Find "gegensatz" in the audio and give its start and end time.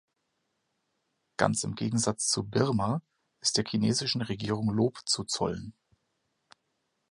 1.75-2.27